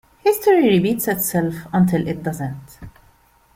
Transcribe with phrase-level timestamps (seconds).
[0.23, 2.79] History repeats itself until it doesn't.